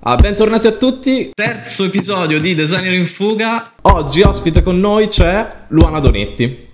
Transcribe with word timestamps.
Ah, 0.00 0.14
bentornati 0.14 0.66
a 0.68 0.72
tutti, 0.72 1.30
terzo 1.34 1.84
episodio 1.84 2.38
di 2.40 2.54
Designer 2.54 2.92
in 2.92 3.06
Fuga. 3.06 3.72
Oggi 3.82 4.20
ospite 4.20 4.62
con 4.62 4.78
noi 4.78 5.08
c'è 5.08 5.64
Luana 5.68 5.98
Donetti. 5.98 6.68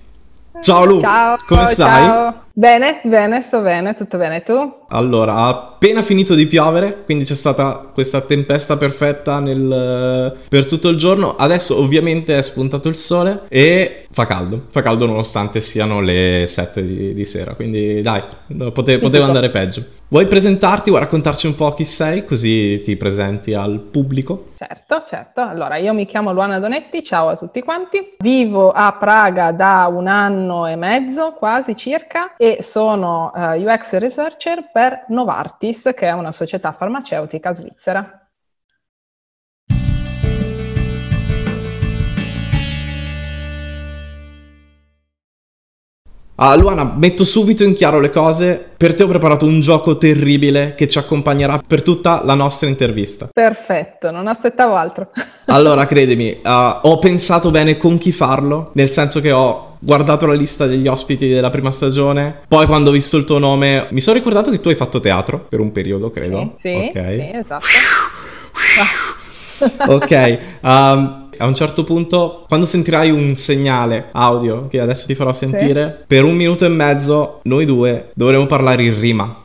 Ciao 0.61 0.85
Lu, 0.85 1.01
ciao, 1.01 1.39
come 1.47 1.67
stai? 1.67 2.05
Ciao. 2.05 2.45
Bene, 2.55 3.01
bene, 3.05 3.41
sto 3.41 3.61
bene, 3.63 3.95
tutto 3.95 4.19
bene, 4.19 4.43
tu? 4.43 4.81
Allora, 4.89 5.35
ha 5.37 5.49
appena 5.49 6.03
finito 6.03 6.35
di 6.35 6.47
piovere, 6.47 7.03
quindi 7.05 7.25
c'è 7.25 7.35
stata 7.35 7.91
questa 7.95 8.21
tempesta 8.21 8.77
perfetta 8.77 9.41
nel, 9.41 10.37
per 10.51 10.67
tutto 10.67 10.91
il 10.91 10.99
giorno. 10.99 11.35
Adesso 11.35 11.79
ovviamente 11.79 12.37
è 12.37 12.43
spuntato 12.43 12.91
il 12.91 12.97
sole 12.97 13.45
e 13.49 14.07
fa 14.11 14.27
caldo, 14.27 14.67
fa 14.69 14.83
caldo 14.83 15.07
nonostante 15.07 15.61
siano 15.61 16.01
le 16.01 16.45
7 16.47 16.85
di, 16.85 17.15
di 17.15 17.25
sera, 17.25 17.55
quindi 17.55 18.03
dai, 18.03 18.23
pote, 18.71 18.99
poteva 18.99 19.25
andare 19.25 19.49
peggio. 19.49 19.85
Vuoi 20.09 20.27
presentarti, 20.27 20.91
vuoi 20.91 21.01
raccontarci 21.01 21.47
un 21.47 21.55
po' 21.55 21.73
chi 21.73 21.87
sei, 21.87 22.27
così 22.27 22.83
ti 22.83 22.97
presenti 22.97 23.55
al 23.55 23.79
pubblico? 23.81 24.51
Certo, 24.59 25.05
certo. 25.09 25.41
Allora, 25.41 25.79
io 25.79 25.95
mi 25.95 26.05
chiamo 26.05 26.35
Luana 26.35 26.59
Donetti, 26.59 27.03
ciao 27.03 27.31
a 27.31 27.37
tutti 27.37 27.63
quanti. 27.63 28.17
Vivo 28.19 28.71
a 28.73 28.93
Praga 28.93 29.53
da 29.53 29.89
un 29.91 30.07
anno 30.07 30.67
e 30.67 30.77
mezzo, 30.77 31.33
quasi 31.33 31.75
circa, 31.75 32.35
e 32.43 32.57
sono 32.61 33.31
uh, 33.33 33.53
eh, 33.53 33.73
UX 33.73 33.93
Researcher 33.99 34.73
per 34.73 35.05
Novartis, 35.11 35.93
che 35.95 36.09
è 36.09 36.11
una 36.11 36.33
società 36.33 36.73
farmaceutica 36.73 37.55
svizzera. 37.55 38.29
Ah, 46.35 46.57
Luana, 46.57 46.83
metto 46.83 47.23
subito 47.23 47.63
in 47.63 47.75
chiaro 47.75 48.01
le 48.01 48.11
cose. 48.11 48.71
Per 48.77 48.97
te 48.97 49.05
ho 49.05 49.07
preparato 49.07 49.47
un 49.47 49.61
gioco 49.61 49.97
terribile 49.97 50.75
che 50.75 50.89
ci 50.89 50.99
accompagnerà 50.99 51.63
per 51.65 51.83
tutta 51.83 52.23
la 52.25 52.35
nostra 52.35 52.67
intervista. 52.67 53.29
Perfetto, 53.33 54.11
non 54.11 54.27
aspettavo 54.27 54.75
altro. 54.75 55.11
allora, 55.47 55.87
credimi, 55.87 56.41
uh, 56.43 56.49
ho 56.83 56.99
pensato 56.99 57.53
bene 57.53 57.77
con 57.77 57.99
chi 57.99 58.11
farlo, 58.11 58.73
nel 58.75 58.91
senso 58.91 59.21
che 59.21 59.31
ho 59.31 59.72
guardato 59.83 60.27
la 60.27 60.35
lista 60.35 60.67
degli 60.67 60.87
ospiti 60.87 61.29
della 61.29 61.51
prima 61.51 61.73
stagione. 61.73 62.43
Poi, 62.47 62.67
quando 62.67 62.91
ho 62.91 62.93
visto 62.93 63.17
il 63.17 63.25
tuo 63.25 63.39
nome, 63.39 63.89
mi 63.91 64.01
sono 64.01 64.17
ricordato 64.17 64.51
che 64.51 64.61
tu 64.61 64.69
hai 64.69 64.77
fatto 64.77 65.01
teatro 65.01 65.45
per 65.49 65.59
un 65.59 65.73
periodo, 65.73 66.11
credo. 66.11 66.57
Sì, 66.61 66.69
sì, 66.69 66.89
okay. 66.91 67.19
sì 67.19 67.31
esatto. 67.37 67.67
ok. 69.93 70.39
Um, 70.61 71.29
a 71.37 71.47
un 71.47 71.55
certo 71.55 71.83
punto, 71.83 72.45
quando 72.47 72.67
sentirai 72.67 73.11
un 73.11 73.35
segnale 73.35 74.09
audio 74.13 74.69
che 74.69 74.79
adesso 74.79 75.07
ti 75.07 75.15
farò 75.15 75.33
sentire, 75.33 75.97
sì. 75.99 76.05
per 76.07 76.25
un 76.25 76.37
minuto 76.37 76.65
e 76.65 76.69
mezzo 76.69 77.41
noi 77.45 77.65
due 77.65 78.11
dovremo 78.15 78.47
parlare 78.47 78.85
in 78.85 79.01
rima. 79.01 79.37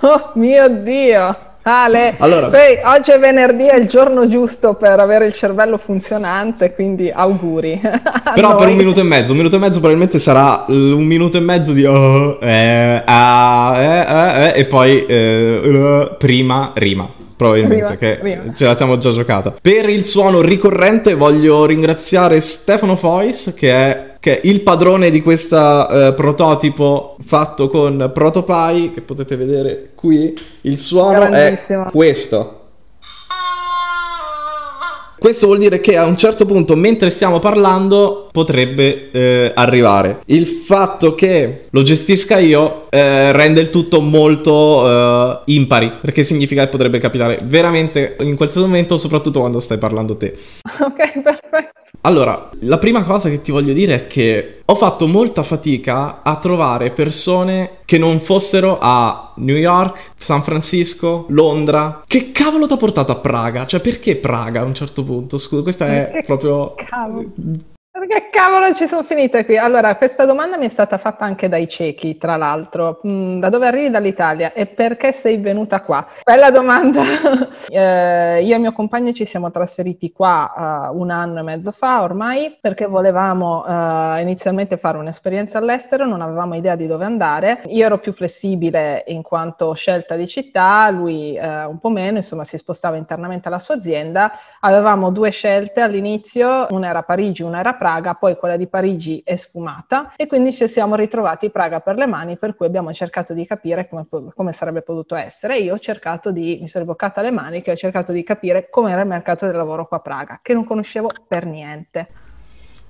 Oh 0.00 0.32
mio 0.34 0.68
Dio! 0.82 1.49
Ale, 1.62 2.14
allora, 2.18 2.48
poi 2.48 2.78
oggi 2.84 3.10
è 3.10 3.18
venerdì, 3.18 3.66
è 3.66 3.76
il 3.76 3.86
giorno 3.86 4.26
giusto 4.26 4.74
per 4.74 4.98
avere 4.98 5.26
il 5.26 5.34
cervello 5.34 5.76
funzionante, 5.76 6.74
quindi 6.74 7.10
auguri. 7.10 7.78
Però 8.34 8.56
per 8.56 8.68
un 8.68 8.76
minuto 8.76 9.00
e 9.00 9.02
mezzo, 9.02 9.32
un 9.32 9.36
minuto 9.36 9.56
e 9.56 9.58
mezzo 9.58 9.78
probabilmente 9.78 10.18
sarà 10.18 10.64
un 10.68 11.04
minuto 11.04 11.36
e 11.36 11.40
mezzo 11.40 11.72
di 11.72 11.84
oh, 11.84 12.38
eh, 12.40 13.02
ah, 13.04 13.74
eh, 13.76 13.98
eh, 13.98 14.46
eh, 14.46 14.60
e 14.60 14.64
poi 14.64 15.04
eh, 15.04 16.14
prima 16.18 16.72
rima 16.74 17.18
probabilmente, 17.36 17.96
che 17.96 18.18
arriva. 18.20 18.42
ce 18.54 18.66
la 18.66 18.74
siamo 18.74 18.98
già 18.98 19.12
giocata. 19.12 19.54
Per 19.62 19.88
il 19.88 20.04
suono 20.04 20.42
ricorrente 20.42 21.14
voglio 21.14 21.64
ringraziare 21.64 22.40
Stefano 22.40 22.96
Fois, 22.96 23.54
che 23.56 23.72
è 23.72 24.09
che 24.20 24.40
il 24.44 24.60
padrone 24.60 25.10
di 25.10 25.22
questo 25.22 25.56
uh, 25.56 26.14
prototipo 26.14 27.16
fatto 27.24 27.68
con 27.68 28.10
Protopie, 28.12 28.92
che 28.92 29.00
potete 29.00 29.34
vedere 29.34 29.90
qui. 29.94 30.34
Il 30.62 30.78
suono 30.78 31.30
è 31.30 31.58
questo. 31.90 32.58
Questo 35.20 35.44
vuol 35.44 35.58
dire 35.58 35.80
che 35.80 35.98
a 35.98 36.04
un 36.06 36.16
certo 36.16 36.46
punto, 36.46 36.76
mentre 36.76 37.10
stiamo 37.10 37.40
parlando, 37.40 38.30
potrebbe 38.32 39.10
eh, 39.10 39.52
arrivare. 39.54 40.20
Il 40.26 40.46
fatto 40.46 41.14
che 41.14 41.64
lo 41.68 41.82
gestisca 41.82 42.38
io 42.38 42.86
eh, 42.88 43.30
rende 43.30 43.60
il 43.60 43.68
tutto 43.68 44.00
molto 44.00 44.88
eh, 44.88 45.52
impari, 45.52 45.92
perché 46.00 46.24
significa 46.24 46.64
che 46.64 46.70
potrebbe 46.70 46.98
capitare 46.98 47.38
veramente 47.44 48.16
in 48.20 48.34
qualsiasi 48.34 48.66
momento, 48.66 48.96
soprattutto 48.96 49.40
quando 49.40 49.60
stai 49.60 49.76
parlando 49.76 50.16
te. 50.16 50.34
Ok, 50.80 51.20
perfetto. 51.20 51.79
Allora, 52.02 52.48
la 52.60 52.78
prima 52.78 53.02
cosa 53.02 53.28
che 53.28 53.42
ti 53.42 53.50
voglio 53.50 53.74
dire 53.74 53.94
è 53.94 54.06
che 54.06 54.62
ho 54.64 54.74
fatto 54.74 55.06
molta 55.06 55.42
fatica 55.42 56.22
a 56.22 56.36
trovare 56.36 56.92
persone 56.92 57.78
che 57.84 57.98
non 57.98 58.20
fossero 58.20 58.78
a 58.80 59.34
New 59.36 59.56
York, 59.56 60.12
San 60.16 60.42
Francisco, 60.42 61.26
Londra. 61.28 62.02
Che 62.06 62.32
cavolo 62.32 62.66
ti 62.66 62.72
ha 62.72 62.78
portato 62.78 63.12
a 63.12 63.16
Praga? 63.16 63.66
Cioè, 63.66 63.80
perché 63.80 64.16
Praga 64.16 64.60
a 64.60 64.64
un 64.64 64.74
certo 64.74 65.04
punto? 65.04 65.36
Scusa, 65.36 65.62
questa 65.62 65.86
è 65.88 66.22
proprio... 66.24 66.74
Cavolo. 66.74 67.32
Che 68.06 68.30
cavolo 68.30 68.72
ci 68.72 68.86
sono 68.86 69.02
finite 69.02 69.44
qui? 69.44 69.58
Allora, 69.58 69.94
questa 69.96 70.24
domanda 70.24 70.56
mi 70.56 70.64
è 70.64 70.68
stata 70.68 70.96
fatta 70.96 71.26
anche 71.26 71.50
dai 71.50 71.68
ciechi, 71.68 72.16
tra 72.16 72.36
l'altro. 72.36 73.00
Mm, 73.06 73.40
da 73.40 73.50
dove 73.50 73.66
arrivi 73.66 73.90
dall'Italia 73.90 74.54
e 74.54 74.64
perché 74.64 75.12
sei 75.12 75.36
venuta 75.36 75.82
qua? 75.82 76.06
Bella 76.24 76.50
domanda. 76.50 77.02
eh, 77.68 78.42
io 78.42 78.54
e 78.54 78.58
mio 78.58 78.72
compagno 78.72 79.12
ci 79.12 79.26
siamo 79.26 79.50
trasferiti 79.50 80.12
qua 80.12 80.88
uh, 80.90 80.98
un 80.98 81.10
anno 81.10 81.40
e 81.40 81.42
mezzo 81.42 81.72
fa 81.72 82.00
ormai 82.00 82.56
perché 82.58 82.86
volevamo 82.86 83.64
uh, 83.66 84.18
inizialmente 84.18 84.78
fare 84.78 84.96
un'esperienza 84.96 85.58
all'estero, 85.58 86.06
non 86.06 86.22
avevamo 86.22 86.54
idea 86.54 86.76
di 86.76 86.86
dove 86.86 87.04
andare. 87.04 87.60
Io 87.66 87.84
ero 87.84 87.98
più 87.98 88.14
flessibile 88.14 89.04
in 89.08 89.20
quanto 89.20 89.74
scelta 89.74 90.16
di 90.16 90.26
città, 90.26 90.88
lui 90.88 91.38
uh, 91.38 91.68
un 91.68 91.78
po' 91.78 91.90
meno, 91.90 92.16
insomma 92.16 92.44
si 92.44 92.56
spostava 92.56 92.96
internamente 92.96 93.48
alla 93.48 93.58
sua 93.58 93.74
azienda. 93.74 94.32
Avevamo 94.60 95.10
due 95.10 95.30
scelte 95.30 95.82
all'inizio, 95.82 96.66
una 96.70 96.88
era 96.88 97.02
Parigi, 97.02 97.42
una 97.42 97.60
era 97.60 97.74
Praga, 97.74 97.88
poi 98.18 98.36
quella 98.36 98.56
di 98.56 98.66
Parigi 98.66 99.22
è 99.24 99.36
sfumata 99.36 100.12
e 100.16 100.26
quindi 100.26 100.52
ci 100.52 100.68
siamo 100.68 100.94
ritrovati 100.94 101.50
Praga 101.50 101.80
per 101.80 101.96
le 101.96 102.06
mani, 102.06 102.36
per 102.36 102.54
cui 102.54 102.66
abbiamo 102.66 102.92
cercato 102.92 103.32
di 103.32 103.46
capire 103.46 103.88
come, 103.88 104.06
come 104.34 104.52
sarebbe 104.52 104.82
potuto 104.82 105.14
essere. 105.16 105.58
Io 105.58 105.74
ho 105.74 105.78
cercato 105.78 106.30
di, 106.30 106.58
mi 106.60 106.68
sono 106.68 106.84
boccata 106.84 107.20
le 107.22 107.30
mani, 107.30 107.62
che 107.62 107.72
ho 107.72 107.76
cercato 107.76 108.12
di 108.12 108.22
capire 108.22 108.68
com'era 108.70 109.00
il 109.00 109.08
mercato 109.08 109.46
del 109.46 109.56
lavoro 109.56 109.86
qua 109.86 109.96
a 109.96 110.00
Praga, 110.00 110.40
che 110.42 110.52
non 110.52 110.64
conoscevo 110.64 111.08
per 111.26 111.46
niente. 111.46 112.08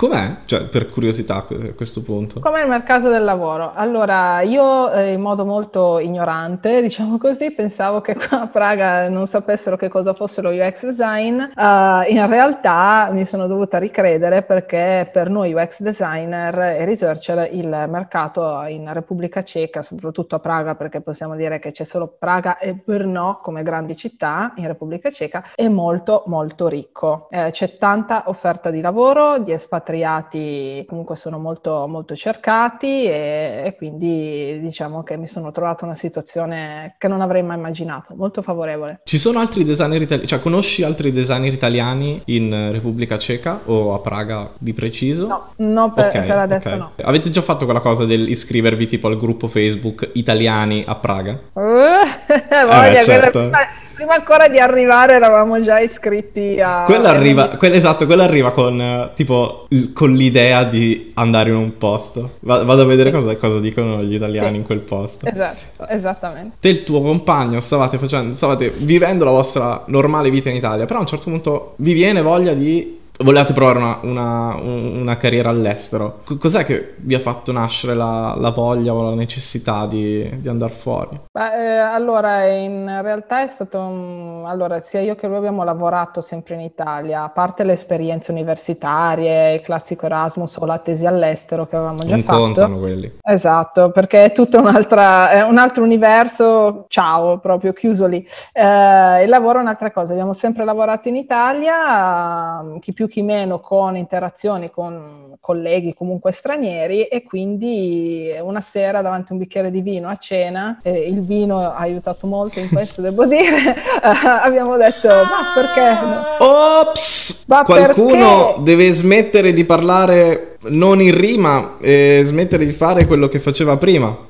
Com'è? 0.00 0.36
Cioè, 0.46 0.62
per 0.62 0.88
curiosità 0.88 1.46
a 1.46 1.72
questo 1.76 2.02
punto. 2.02 2.40
Com'è 2.40 2.62
il 2.62 2.68
mercato 2.70 3.10
del 3.10 3.22
lavoro? 3.22 3.72
Allora, 3.74 4.40
io 4.40 4.90
eh, 4.90 5.12
in 5.12 5.20
modo 5.20 5.44
molto 5.44 5.98
ignorante, 5.98 6.80
diciamo 6.80 7.18
così, 7.18 7.50
pensavo 7.50 8.00
che 8.00 8.14
qua 8.14 8.40
a 8.40 8.46
Praga 8.46 9.10
non 9.10 9.26
sapessero 9.26 9.76
che 9.76 9.90
cosa 9.90 10.14
fosse 10.14 10.40
lo 10.40 10.52
UX 10.52 10.86
design. 10.86 11.38
Uh, 11.38 12.08
in 12.08 12.26
realtà 12.26 13.10
mi 13.12 13.26
sono 13.26 13.46
dovuta 13.46 13.76
ricredere 13.76 14.40
perché 14.40 15.06
per 15.12 15.28
noi 15.28 15.52
UX 15.52 15.82
designer 15.82 16.58
e 16.58 16.86
researcher 16.86 17.50
il 17.52 17.66
mercato 17.86 18.62
in 18.68 18.90
Repubblica 18.94 19.44
Ceca, 19.44 19.82
soprattutto 19.82 20.34
a 20.34 20.38
Praga, 20.38 20.76
perché 20.76 21.02
possiamo 21.02 21.36
dire 21.36 21.58
che 21.58 21.72
c'è 21.72 21.84
solo 21.84 22.16
Praga 22.18 22.56
e 22.56 22.72
Brno 22.72 23.38
come 23.42 23.62
grandi 23.62 23.94
città 23.96 24.54
in 24.56 24.66
Repubblica 24.66 25.10
Ceca, 25.10 25.50
è 25.54 25.68
molto 25.68 26.22
molto 26.28 26.68
ricco. 26.68 27.28
Eh, 27.30 27.50
c'è 27.50 27.76
tanta 27.76 28.22
offerta 28.28 28.70
di 28.70 28.80
lavoro, 28.80 29.38
di 29.40 29.52
espatriati 29.52 29.88
espatriati 29.90 30.84
comunque 30.88 31.16
sono 31.16 31.38
molto, 31.38 31.86
molto 31.88 32.14
cercati 32.14 33.04
e, 33.04 33.62
e, 33.64 33.74
quindi 33.76 34.58
diciamo 34.60 35.02
che 35.02 35.16
mi 35.16 35.26
sono 35.26 35.50
trovato 35.50 35.84
una 35.84 35.94
situazione 35.94 36.94
che 36.98 37.08
non 37.08 37.20
avrei 37.20 37.42
mai 37.42 37.56
immaginato, 37.56 38.14
molto 38.14 38.42
favorevole. 38.42 39.00
Ci 39.04 39.18
sono 39.18 39.40
altri 39.40 39.64
designer 39.64 40.02
italiani, 40.02 40.28
cioè 40.28 40.40
conosci 40.40 40.82
altri 40.82 41.10
designer 41.10 41.52
italiani 41.52 42.22
in 42.26 42.70
Repubblica 42.72 43.18
Ceca 43.18 43.60
o 43.64 43.94
a 43.94 43.98
Praga 43.98 44.50
di 44.58 44.72
preciso? 44.72 45.26
No, 45.26 45.52
no 45.56 45.92
per, 45.92 46.06
okay, 46.06 46.26
per 46.26 46.38
adesso 46.38 46.68
okay. 46.68 46.78
no. 46.78 46.92
Avete 47.02 47.30
già 47.30 47.42
fatto 47.42 47.64
quella 47.64 47.80
cosa 47.80 48.04
del 48.04 48.28
iscrivervi 48.28 48.86
tipo 48.86 49.08
al 49.08 49.16
gruppo 49.16 49.48
Facebook 49.48 50.10
italiani 50.14 50.84
a 50.86 50.94
Praga? 50.94 51.38
Uh, 51.52 51.60
voglia, 51.60 52.98
eh, 52.98 53.00
certo. 53.02 53.30
quella 53.30 53.68
prima 54.10 54.15
ancora 54.15 54.48
di 54.48 54.59
arrivare 54.59 55.15
eravamo 55.15 55.60
già 55.60 55.78
iscritti 55.78 56.60
a... 56.60 56.83
Quella 56.84 57.10
arriva, 57.10 57.48
quella, 57.48 57.77
esatto, 57.77 58.07
quella 58.07 58.24
arriva 58.24 58.51
con 58.51 59.10
tipo 59.15 59.68
con 59.92 60.12
l'idea 60.12 60.65
di 60.65 61.12
andare 61.15 61.51
in 61.51 61.57
un 61.57 61.77
posto. 61.77 62.33
Vado 62.41 62.83
a 62.83 62.84
vedere 62.84 63.12
cosa, 63.12 63.36
cosa 63.36 63.60
dicono 63.60 64.03
gli 64.03 64.15
italiani 64.15 64.54
sì. 64.54 64.57
in 64.57 64.65
quel 64.65 64.80
posto. 64.80 65.27
Esatto, 65.27 65.86
esattamente. 65.89 66.57
Te 66.59 66.68
e 66.68 66.72
il 66.72 66.83
tuo 66.83 67.01
compagno 67.01 67.60
stavate 67.60 67.98
facendo, 67.98 68.34
stavate 68.34 68.72
vivendo 68.77 69.24
la 69.24 69.30
vostra 69.30 69.84
normale 69.86 70.30
vita 70.30 70.48
in 70.48 70.56
Italia, 70.56 70.86
però 70.86 70.98
a 70.98 71.03
un 71.03 71.09
certo 71.09 71.30
punto 71.30 71.74
vi 71.77 71.92
viene 71.92 72.22
voglia 72.22 72.53
di 72.53 72.99
volevate 73.22 73.52
provare 73.52 73.78
una, 73.78 73.98
una, 74.02 74.54
una, 74.56 75.16
carriera 75.16 75.50
all'estero. 75.50 76.20
Cos'è 76.38 76.64
che 76.64 76.94
vi 76.96 77.14
ha 77.14 77.18
fatto 77.18 77.52
nascere 77.52 77.94
la, 77.94 78.34
la 78.38 78.50
voglia 78.50 78.94
o 78.94 79.02
la 79.02 79.14
necessità 79.14 79.86
di, 79.86 80.28
di 80.40 80.48
andare 80.48 80.72
fuori? 80.72 81.20
Beh, 81.30 81.54
eh, 81.54 81.78
allora, 81.78 82.46
in 82.46 83.00
realtà 83.02 83.42
è 83.42 83.46
stato... 83.46 83.78
Un... 83.78 84.44
Allora, 84.46 84.80
sia 84.80 85.00
io 85.00 85.14
che 85.16 85.26
lui 85.26 85.36
abbiamo 85.36 85.64
lavorato 85.64 86.20
sempre 86.20 86.54
in 86.54 86.60
Italia, 86.60 87.24
a 87.24 87.28
parte 87.28 87.62
le 87.64 87.72
esperienze 87.72 88.30
universitarie, 88.30 89.54
il 89.54 89.60
classico 89.60 90.06
Erasmus 90.06 90.56
o 90.56 90.64
la 90.64 90.78
tesi 90.78 91.04
all'estero 91.04 91.66
che 91.66 91.76
avevamo 91.76 92.04
già 92.04 92.14
non 92.14 92.22
fatto. 92.22 92.38
contano 92.38 92.78
quelli. 92.78 93.18
Esatto, 93.22 93.90
perché 93.90 94.24
è 94.24 94.32
tutto 94.32 94.58
un'altra, 94.58 95.30
è 95.30 95.42
un 95.42 95.58
altro 95.58 95.82
universo, 95.82 96.86
ciao, 96.88 97.38
proprio 97.38 97.72
chiuso 97.72 98.06
lì. 98.06 98.26
Eh, 98.52 99.22
il 99.22 99.28
lavoro 99.28 99.58
è 99.58 99.62
un'altra 99.62 99.90
cosa, 99.90 100.12
abbiamo 100.12 100.32
sempre 100.32 100.64
lavorato 100.64 101.08
in 101.08 101.16
Italia, 101.16 102.64
chi 102.80 102.92
più 102.92 103.08
chi 103.10 103.21
meno 103.21 103.60
con 103.60 103.97
interazioni 103.97 104.71
con 104.71 105.36
colleghi 105.41 105.92
comunque 105.92 106.33
stranieri 106.33 107.04
e 107.04 107.22
quindi 107.22 108.33
una 108.41 108.60
sera 108.62 109.03
davanti 109.03 109.28
a 109.30 109.34
un 109.34 109.41
bicchiere 109.41 109.71
di 109.71 109.83
vino 109.83 110.09
a 110.09 110.16
cena, 110.16 110.80
eh, 110.83 111.07
il 111.09 111.22
vino 111.22 111.59
ha 111.59 111.77
aiutato 111.77 112.27
molto 112.27 112.59
in 112.60 112.68
questo 112.71 113.03
devo 113.03 113.27
dire, 113.27 113.77
abbiamo 114.03 114.77
detto 114.77 115.09
ma 115.09 115.53
perché? 115.54 116.42
Ops! 116.42 117.45
Ma 117.47 117.62
Qualcuno 117.62 118.47
perché? 118.47 118.62
deve 118.62 118.92
smettere 118.92 119.53
di 119.53 119.65
parlare 119.65 120.56
non 120.68 121.01
in 121.01 121.16
rima 121.16 121.77
e 121.80 122.22
smettere 122.24 122.65
di 122.65 122.72
fare 122.72 123.06
quello 123.06 123.28
che 123.28 123.41
faceva 123.41 123.77
prima. 123.77 124.28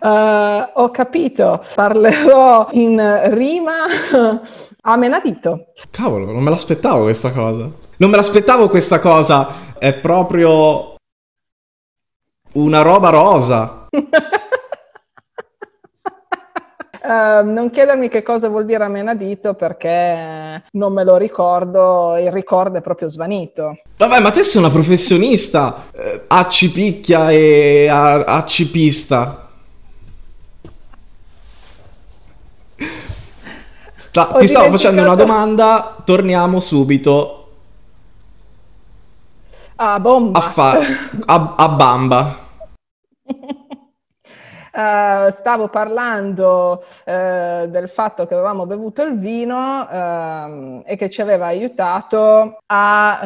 Uh, 0.00 0.68
ho 0.74 0.90
capito, 0.90 1.64
parlerò 1.74 2.68
in 2.72 3.30
rima 3.34 3.86
a 4.88 4.96
menadito. 4.96 5.72
Cavolo, 5.90 6.30
non 6.30 6.42
me 6.42 6.50
l'aspettavo 6.50 7.02
questa 7.04 7.32
cosa. 7.32 7.68
Non 7.96 8.10
me 8.10 8.16
l'aspettavo 8.16 8.68
questa 8.68 9.00
cosa. 9.00 9.74
È 9.78 9.92
proprio 9.94 10.94
una 12.52 12.82
roba 12.82 13.08
rosa. 13.10 13.88
Uh, 17.02 17.44
non 17.50 17.70
chiedermi 17.70 18.08
che 18.08 18.22
cosa 18.22 18.48
vuol 18.48 18.64
dire 18.64 18.84
a 18.84 18.88
menadito 18.88 19.54
perché 19.54 20.62
non 20.70 20.92
me 20.92 21.04
lo 21.04 21.16
ricordo, 21.16 22.16
il 22.16 22.30
ricordo 22.30 22.78
è 22.78 22.80
proprio 22.80 23.08
svanito. 23.08 23.78
Vabbè, 23.96 24.20
ma 24.20 24.30
te 24.30 24.44
sei 24.44 24.60
una 24.62 24.70
professionista, 24.70 25.86
eh, 25.92 26.22
accipicchia 26.28 27.30
e 27.30 27.88
a- 27.88 28.22
accipista. 28.24 29.45
Sta- 33.96 34.34
ti 34.38 34.46
stavo 34.46 34.70
facendo 34.70 35.00
una 35.02 35.14
domanda, 35.14 35.96
torniamo 36.04 36.60
subito. 36.60 37.48
A 39.76 39.98
bomba. 39.98 40.38
A, 40.38 40.42
fa- 40.42 40.78
a-, 41.24 41.54
a 41.56 41.68
bamba. 41.70 42.38
Uh, 44.72 45.32
stavo 45.32 45.68
parlando 45.68 46.84
uh, 47.04 47.66
del 47.66 47.88
fatto 47.88 48.26
che 48.26 48.34
avevamo 48.34 48.66
bevuto 48.66 49.02
il 49.02 49.18
vino 49.18 49.80
uh, 49.80 50.82
e 50.84 50.96
che 50.96 51.08
ci 51.08 51.22
aveva 51.22 51.46
aiutato 51.46 52.58
a, 52.66 53.18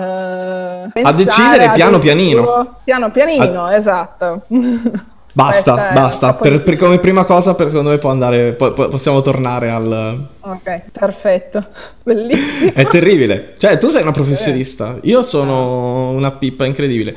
a 0.84 1.12
decidere 1.12 1.72
piano 1.72 1.98
pianino. 1.98 2.76
Piano 2.84 3.10
pianino, 3.10 3.68
esatto. 3.70 4.42
Basta, 5.32 5.92
basta. 5.92 6.34
Per, 6.34 6.62
per, 6.62 6.76
come 6.76 6.98
prima 6.98 7.24
cosa, 7.24 7.54
per, 7.54 7.68
secondo 7.68 7.90
me 7.90 7.98
può 7.98 8.10
andare, 8.10 8.52
po- 8.52 8.72
possiamo 8.72 9.20
tornare 9.20 9.70
al... 9.70 10.26
Ok, 10.40 10.82
perfetto. 10.92 11.66
Bellissimo. 12.02 12.72
È 12.74 12.86
terribile. 12.86 13.54
Cioè, 13.58 13.78
tu 13.78 13.88
sei 13.88 14.02
una 14.02 14.12
professionista. 14.12 14.98
Io 15.02 15.22
sono 15.22 16.10
una 16.10 16.32
pippa 16.32 16.64
incredibile. 16.64 17.14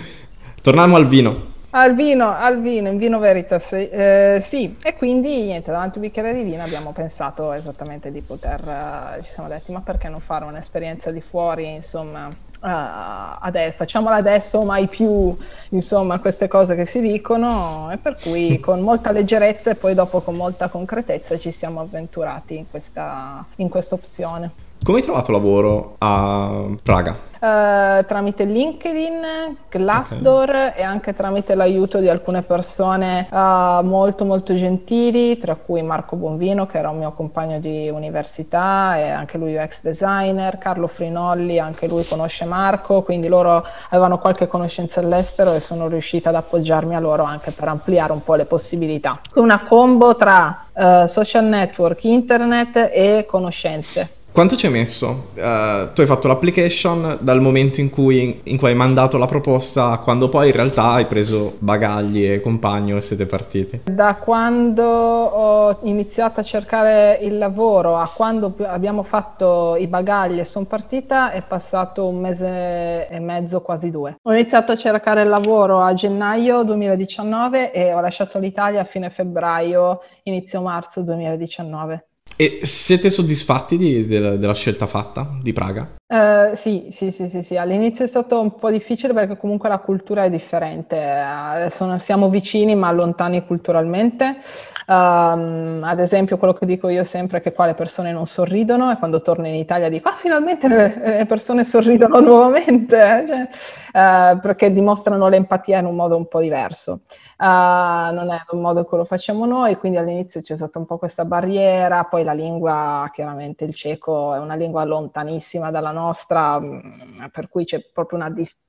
Torniamo 0.62 0.96
al 0.96 1.08
vino. 1.08 1.52
Al 1.76 1.96
vino, 1.96 2.32
al 2.32 2.62
vino, 2.62 2.88
in 2.88 2.98
vino 2.98 3.18
veritas, 3.18 3.74
eh, 3.74 4.38
sì, 4.44 4.78
e 4.84 4.96
quindi 4.96 5.42
niente, 5.42 5.72
davanti 5.72 5.98
a 5.98 6.02
un 6.02 6.06
bicchiere 6.06 6.36
di 6.36 6.44
vino 6.44 6.62
abbiamo 6.62 6.92
pensato 6.92 7.52
esattamente 7.52 8.12
di 8.12 8.22
poter, 8.22 8.62
uh, 8.62 9.24
ci 9.24 9.32
siamo 9.32 9.50
detti 9.50 9.72
ma 9.72 9.82
perché 9.82 10.08
non 10.08 10.20
fare 10.20 10.46
un'esperienza 10.46 11.10
di 11.10 11.20
fuori, 11.20 11.74
insomma, 11.74 12.30
adesso, 12.66 13.76
facciamola 13.78 14.16
adesso 14.16 14.64
mai 14.64 14.88
più, 14.88 15.36
insomma, 15.70 16.20
queste 16.20 16.48
cose 16.48 16.76
che 16.76 16.86
si 16.86 17.00
dicono 17.00 17.90
e 17.92 17.98
per 17.98 18.16
cui 18.22 18.60
con 18.62 18.80
molta 18.80 19.12
leggerezza 19.12 19.72
e 19.72 19.76
poi 19.76 19.94
dopo 19.94 20.22
con 20.22 20.36
molta 20.36 20.70
concretezza 20.70 21.38
ci 21.38 21.52
siamo 21.52 21.82
avventurati 21.82 22.56
in 22.56 22.70
questa, 22.70 23.46
in 23.58 23.70
questa 23.70 23.96
opzione. 23.96 24.52
Come 24.84 24.98
hai 24.98 25.04
trovato 25.04 25.32
lavoro 25.32 25.96
a 26.00 26.66
Praga? 26.84 27.16
Uh, 27.40 28.06
tramite 28.06 28.44
LinkedIn, 28.44 29.56
Glassdoor 29.70 30.50
okay. 30.50 30.74
e 30.76 30.84
anche 30.84 31.16
tramite 31.16 31.56
l'aiuto 31.56 32.00
di 32.00 32.10
alcune 32.10 32.42
persone 32.42 33.30
uh, 33.32 33.82
molto 33.82 34.26
molto 34.26 34.54
gentili, 34.54 35.38
tra 35.38 35.56
cui 35.56 35.82
Marco 35.82 36.18
Bonvino 36.18 36.66
che 36.66 36.80
era 36.80 36.90
un 36.90 36.98
mio 36.98 37.14
compagno 37.14 37.60
di 37.60 37.90
università 37.90 38.98
e 38.98 39.10
anche 39.10 39.38
lui 39.38 39.56
UX 39.56 39.82
designer, 39.84 40.58
Carlo 40.58 40.88
Frinolli, 40.88 41.60
anche 41.60 41.88
lui 41.88 42.06
conosce 42.06 42.44
Marco, 42.44 43.04
quindi 43.04 43.30
loro 43.30 43.66
avevano 43.90 44.20
qualche 44.20 44.48
conoscenza 44.48 45.00
all'estero 45.00 45.54
e 45.54 45.62
sono 45.62 45.88
riuscita 45.88 46.28
ad 46.28 46.36
appoggiarmi 46.36 46.94
a 46.94 47.00
loro 47.00 47.24
anche 47.24 47.52
per 47.52 47.70
ampliare 47.70 48.12
un 48.12 48.22
po' 48.22 48.36
le 48.36 48.46
possibilità. 48.46 49.22
Una 49.36 49.64
combo 49.64 50.18
tra 50.18 50.66
uh, 50.74 51.06
social 51.06 51.46
network, 51.46 52.04
internet 52.04 52.90
e 52.92 53.26
conoscenze. 53.26 54.22
Quanto 54.34 54.56
ci 54.56 54.66
hai 54.66 54.72
messo? 54.72 55.28
Uh, 55.36 55.94
tu 55.94 56.02
hai 56.02 56.08
fatto 56.08 56.28
l'application 56.28 57.20
dal 57.22 57.40
momento 57.40 57.82
in 57.82 57.92
cui, 57.92 58.42
in 58.46 58.58
cui, 58.58 58.70
hai 58.70 58.74
mandato 58.74 59.20
la 59.20 59.28
proposta 59.28 59.92
a 59.92 60.00
quando 60.00 60.28
poi 60.28 60.48
in 60.48 60.56
realtà 60.56 60.94
hai 60.94 61.06
preso 61.06 61.58
bagagli 61.60 62.26
e 62.26 62.42
compagno 62.42 62.98
e 62.98 63.02
siete 63.02 63.28
partiti? 63.28 63.82
Da 63.84 64.16
quando 64.16 64.86
ho 64.86 65.78
iniziato 65.84 66.40
a 66.40 66.44
cercare 66.44 67.20
il 67.22 67.38
lavoro 67.38 67.96
a 67.96 68.10
quando 68.10 68.56
abbiamo 68.64 69.04
fatto 69.04 69.76
i 69.76 69.86
bagagli 69.86 70.40
e 70.40 70.46
sono 70.46 70.66
partita 70.66 71.30
è 71.30 71.44
passato 71.44 72.08
un 72.08 72.20
mese 72.20 73.08
e 73.08 73.20
mezzo, 73.20 73.62
quasi 73.62 73.92
due. 73.92 74.16
Ho 74.20 74.34
iniziato 74.34 74.72
a 74.72 74.76
cercare 74.76 75.22
il 75.22 75.30
lavoro 75.30 75.80
a 75.80 75.94
gennaio 75.94 76.64
2019 76.64 77.72
e 77.72 77.94
ho 77.94 78.00
lasciato 78.00 78.40
l'Italia 78.40 78.82
a 78.82 78.86
fine 78.86 79.12
febbraio, 79.12 80.00
inizio 80.24 80.60
marzo 80.64 81.04
2019. 81.04 82.08
E 82.36 82.62
siete 82.64 83.12
soddisfatti 83.12 83.78
di, 83.78 84.08
de, 84.08 84.40
della 84.40 84.56
scelta 84.56 84.88
fatta 84.88 85.38
di 85.40 85.54
Praga? 85.54 85.88
Uh, 86.08 86.56
sì, 86.56 86.88
sì, 86.90 87.12
sì, 87.12 87.30
sì, 87.30 87.44
sì, 87.44 87.58
all'inizio 87.58 88.06
è 88.06 88.08
stato 88.08 88.40
un 88.40 88.56
po' 88.56 88.72
difficile 88.72 89.14
perché 89.14 89.38
comunque 89.38 89.70
la 89.70 89.78
cultura 89.78 90.24
è 90.24 90.30
differente, 90.30 90.96
uh, 90.98 91.98
siamo 92.00 92.30
vicini 92.30 92.76
ma 92.76 92.92
lontani 92.92 93.46
culturalmente. 93.46 94.38
Um, 94.86 95.80
ad 95.84 96.00
esempio 96.00 96.38
quello 96.38 96.54
che 96.54 96.66
dico 96.66 96.90
io 96.90 97.06
sempre 97.06 97.38
è 97.38 97.42
che 97.42 97.54
qua 97.54 97.68
le 97.68 97.74
persone 97.74 98.12
non 98.12 98.26
sorridono 98.28 98.92
e 98.92 98.98
quando 98.98 99.22
torno 99.22 99.48
in 99.48 99.56
Italia 99.56 99.88
dico 99.88 100.10
ah 100.10 100.18
finalmente 100.18 100.68
le, 100.68 101.02
le 101.20 101.26
persone 101.26 101.64
sorridono 101.64 102.20
nuovamente, 102.22 103.24
cioè, 103.26 103.48
uh, 103.94 104.40
perché 104.40 104.72
dimostrano 104.72 105.28
l'empatia 105.28 105.80
in 105.80 105.86
un 105.86 105.96
modo 105.96 106.18
un 106.18 106.28
po' 106.28 106.40
diverso. 106.40 107.02
Uh, 107.38 108.14
non 108.14 108.32
è 108.32 108.40
un 108.52 108.62
modo 108.62 108.86
che 108.86 108.96
lo 108.96 109.06
facciamo 109.06 109.46
noi, 109.46 109.78
quindi 109.78 109.98
all'inizio 109.98 110.42
c'è 110.42 110.56
stata 110.56 110.80
un 110.80 110.86
po' 110.86 110.98
questa 110.98 111.26
barriera, 111.26 112.04
poi 112.06 112.24
la 112.24 112.34
lingua, 112.34 113.10
chiaramente 113.14 113.64
il 113.64 113.74
ceco 113.76 114.34
è 114.34 114.40
una 114.40 114.56
lingua 114.56 114.84
lontanissima 114.84 115.72
dalla 115.72 115.92
nostra, 115.92 116.60
mh, 116.60 116.66
mm, 116.66 117.26
per 117.32 117.50
cui 117.50 117.66
c'è 117.66 117.82
proprio 117.94 118.20
una 118.20 118.30
distanza 118.30 118.62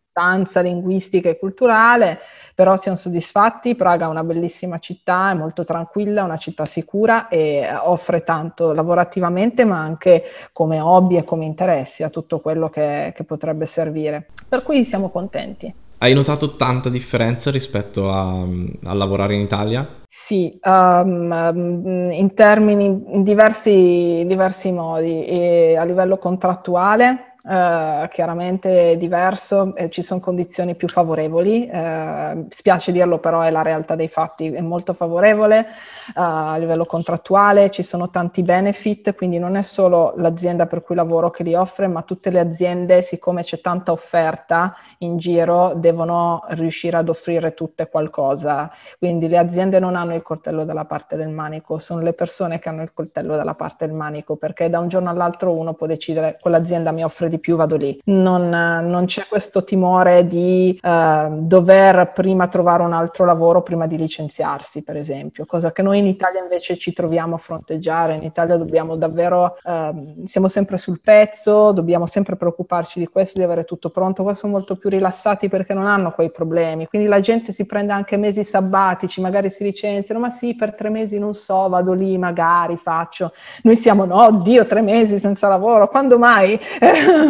linguistica 0.61 1.29
e 1.29 1.39
culturale, 1.39 2.21
però 2.55 2.77
siamo 2.77 2.97
soddisfatti, 2.97 3.75
Praga 3.75 4.07
è 4.07 4.09
una 4.09 4.23
bellissima 4.23 4.79
città, 4.79 5.31
è 5.31 5.35
molto 5.35 5.65
tranquilla, 5.65 6.23
una 6.23 6.37
città 6.37 6.65
sicura 6.67 7.29
e 7.29 7.69
offre 7.83 8.23
tanto 8.23 8.73
lavorativamente 8.73 9.65
ma 9.65 9.81
anche 9.81 10.25
come 10.53 10.81
hobby 10.81 11.17
e 11.17 11.25
come 11.25 11.45
interessi 11.45 12.03
a 12.03 12.11
tutto 12.11 12.41
quello 12.41 12.71
che, 12.71 13.13
che 13.15 13.25
potrebbe 13.25 13.67
servire, 13.67 14.29
per 14.49 14.63
cui 14.63 14.85
siamo 14.85 15.11
contenti. 15.11 15.75
Hai 15.99 16.13
notato 16.13 16.57
tanta 16.57 16.91
differenza 16.91 17.51
rispetto 17.51 18.11
a, 18.11 18.43
a 18.43 18.93
lavorare 18.93 19.35
in 19.35 19.41
Italia? 19.41 20.03
Sì, 20.07 20.59
um, 20.63 22.11
in 22.13 22.35
termini, 22.35 22.85
in 22.85 23.23
diversi, 23.23 24.23
diversi 24.27 24.71
modi. 24.71 25.25
E 25.25 25.77
a 25.77 25.85
livello 25.85 26.19
contrattuale 26.19 27.34
Uh, 27.47 28.09
chiaramente 28.09 28.97
diverso, 28.97 29.77
eh, 29.77 29.91
ci 29.91 30.03
sono 30.03 30.19
condizioni 30.19 30.77
più 30.77 30.89
favorevoli, 30.89 31.69
uh, 31.71 32.47
spiace 32.49 32.91
dirlo 32.91 33.19
però 33.19 33.43
è 33.43 33.51
la 33.51 33.61
realtà 33.61 33.95
dei 33.95 34.09
fatti, 34.09 34.51
è 34.51 34.63
molto 34.63 34.95
favorevole 34.95 35.59
uh, 35.59 36.13
a 36.15 36.57
livello 36.57 36.87
contrattuale, 36.87 37.69
ci 37.69 37.83
sono 37.83 38.09
tanti 38.09 38.43
benefit, 38.43 39.15
quindi 39.15 39.39
non 39.39 39.57
è 39.57 39.63
solo 39.63 40.15
l'azienda 40.17 40.65
per 40.65 40.83
cui 40.83 40.95
lavoro 40.95 41.31
che 41.31 41.43
li 41.43 41.55
offre, 41.55 41.87
ma 41.87 42.01
tutte 42.01 42.31
le 42.31 42.41
aziende, 42.41 43.03
siccome 43.03 43.43
c'è 43.43 43.61
tanta 43.61 43.93
offerta 43.93 44.75
in 45.01 45.19
giro, 45.19 45.75
devono 45.77 46.45
riuscire 46.49 46.97
ad 46.97 47.11
offrire 47.11 47.53
tutte 47.53 47.91
qualcosa, 47.91 48.73
quindi 48.99 49.29
le 49.29 49.37
aziende 49.37 49.79
non 49.79 49.97
hanno 49.97 50.15
il 50.15 50.23
coltello 50.23 50.65
dalla 50.65 50.87
parte 50.87 51.15
del 51.15 51.29
manico, 51.29 51.77
sono 51.77 52.01
le 52.01 52.15
persone 52.15 52.59
che 52.59 52.71
hanno 52.71 52.81
il 52.81 52.95
coltello 52.95 53.37
dalla 53.37 53.55
parte 53.55 53.87
del 53.87 53.95
manico, 53.95 54.37
perché 54.37 54.71
da 54.71 54.79
un 54.79 54.89
giorno 54.89 55.11
all'altro 55.11 55.53
uno 55.53 55.75
può 55.75 55.87
decidere 55.87 56.39
quell'azienda 56.41 56.91
mi 56.91 57.05
offre 57.05 57.33
di 57.34 57.34
di 57.35 57.39
più 57.39 57.57
vado 57.57 57.77
lì. 57.77 57.99
Non, 58.05 58.49
non 58.49 59.05
c'è 59.07 59.27
questo 59.29 59.65
timore 59.65 60.27
di 60.27 60.79
uh, 60.83 61.41
dover 61.41 62.13
prima 62.13 62.49
trovare 62.49 62.83
un 62.83 62.93
altro 62.93 63.25
lavoro 63.25 63.63
prima 63.63 63.87
di 63.87 63.97
licenziarsi, 63.97 64.83
per 64.83 64.97
esempio, 64.97 65.45
cosa 65.47 65.73
che 65.73 65.83
noi 65.83 65.99
in 65.99 66.07
Italia 66.07 66.41
invece 66.41 66.77
ci 66.77 66.93
troviamo 66.93 67.35
a 67.35 67.39
fronteggiare. 67.39 68.15
In 68.15 68.23
Italia 68.23 68.57
dobbiamo 68.57 68.97
davvero, 68.97 69.57
uh, 69.63 70.23
siamo 70.25 70.49
sempre 70.49 70.79
sul 70.79 71.01
pezzo, 71.01 71.73
dobbiamo 71.73 72.07
sempre 72.07 72.37
preoccuparci 72.37 72.99
di 72.99 73.07
questo, 73.07 73.39
di 73.39 73.45
avere 73.45 73.65
tutto 73.65 73.91
pronto. 73.91 74.23
Qua 74.23 74.35
sono 74.35 74.53
molto 74.53 74.77
più 74.77 74.89
rilassati 74.89 75.49
perché 75.49 75.75
non 75.75 75.87
hanno 75.87 76.13
quei 76.13 76.31
problemi. 76.31 76.87
Quindi 76.87 77.09
la 77.09 77.21
gente 77.21 77.53
si 77.53 77.67
prende 77.67 77.93
anche 77.93 78.17
mesi 78.17 78.45
sabbatici, 78.45 79.21
magari 79.21 79.51
si 79.51 79.65
licenziano, 79.65 80.21
ma 80.21 80.31
sì, 80.31 80.55
per 80.55 80.75
tre 80.75 80.91
mesi 80.91 81.19
non 81.19 81.35
so, 81.35 81.69
vado 81.69 81.93
lì, 81.93 82.17
magari 82.17 82.77
faccio. 82.77 83.33
Noi 83.63 83.77
siamo, 83.77 84.05
no, 84.05 84.25
oddio, 84.25 84.67
tre 84.67 84.83
mesi 84.83 85.19
senza 85.19 85.49
lavoro, 85.49 85.89
quando 85.89 86.19
mai? 86.19 86.59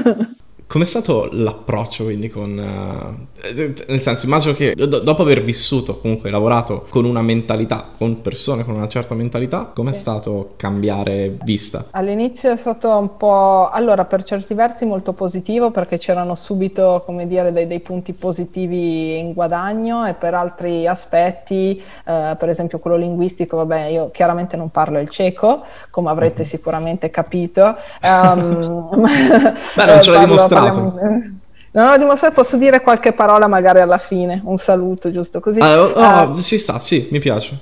Com'è 0.66 0.84
stato 0.84 1.28
l'approccio 1.30 2.04
quindi 2.04 2.28
con... 2.28 3.26
Nel 3.52 4.00
senso, 4.00 4.26
immagino 4.26 4.54
che 4.54 4.74
do- 4.74 5.00
dopo 5.00 5.22
aver 5.22 5.42
vissuto, 5.42 5.98
comunque 5.98 6.30
lavorato 6.30 6.86
con 6.88 7.04
una 7.04 7.22
mentalità, 7.22 7.90
con 7.96 8.20
persone 8.20 8.64
con 8.64 8.74
una 8.74 8.88
certa 8.88 9.14
mentalità, 9.14 9.70
com'è 9.74 9.92
sì. 9.92 9.98
stato 10.00 10.52
cambiare 10.56 11.36
vista? 11.42 11.86
All'inizio 11.90 12.52
è 12.52 12.56
stato 12.56 12.90
un 12.96 13.16
po'... 13.16 13.68
Allora, 13.70 14.04
per 14.04 14.24
certi 14.24 14.54
versi 14.54 14.84
molto 14.84 15.12
positivo 15.12 15.70
perché 15.70 15.98
c'erano 15.98 16.34
subito, 16.34 17.02
come 17.04 17.26
dire, 17.26 17.52
dei, 17.52 17.66
dei 17.66 17.80
punti 17.80 18.12
positivi 18.12 19.18
in 19.18 19.32
guadagno 19.32 20.06
e 20.06 20.14
per 20.14 20.34
altri 20.34 20.86
aspetti, 20.86 21.82
uh, 22.04 22.36
per 22.36 22.48
esempio 22.48 22.78
quello 22.78 22.96
linguistico, 22.96 23.56
vabbè, 23.58 23.86
io 23.86 24.10
chiaramente 24.12 24.56
non 24.56 24.70
parlo 24.70 24.98
il 24.98 25.08
cieco, 25.08 25.64
come 25.90 26.10
avrete 26.10 26.42
mm-hmm. 26.42 26.50
sicuramente 26.50 27.10
capito. 27.10 27.76
Um, 28.02 29.00
Beh, 29.74 29.84
non 29.84 30.00
ce 30.00 30.10
l'hai 30.10 30.20
dimostrato 30.24 30.44
dimostrato. 30.44 31.42
Non 31.74 31.88
ho 31.88 31.96
dimostrato, 31.96 32.34
posso 32.34 32.56
dire 32.56 32.80
qualche 32.80 33.12
parola 33.12 33.48
magari 33.48 33.80
alla 33.80 33.98
fine, 33.98 34.40
un 34.44 34.58
saluto 34.58 35.10
giusto 35.10 35.40
così. 35.40 35.58
Ah, 35.60 35.82
oh, 35.82 35.86
oh, 35.86 36.30
uh, 36.30 36.40
ci 36.40 36.56
sta, 36.56 36.78
sì, 36.78 37.08
mi 37.10 37.18
piace. 37.18 37.58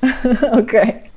ok. 0.00 1.07